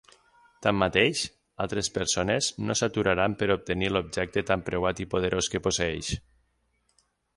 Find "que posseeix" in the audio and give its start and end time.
5.57-6.11